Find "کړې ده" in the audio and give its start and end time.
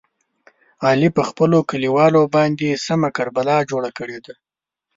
3.97-4.33